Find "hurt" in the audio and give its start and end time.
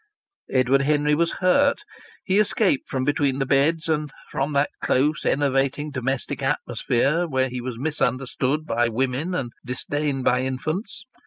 1.33-1.83